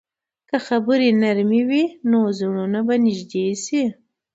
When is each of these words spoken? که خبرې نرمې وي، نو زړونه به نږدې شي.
که 0.49 0.57
خبرې 0.67 1.09
نرمې 1.21 1.61
وي، 1.69 1.83
نو 2.09 2.19
زړونه 2.37 2.79
به 2.87 2.95
نږدې 3.05 3.45
شي. 3.63 3.83